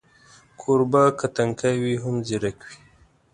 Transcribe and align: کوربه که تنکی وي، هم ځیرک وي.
کوربه 0.59 1.03
که 1.19 1.27
تنکی 1.35 1.73
وي، 1.81 1.95
هم 2.03 2.15
ځیرک 2.27 2.59
وي. 2.67 2.77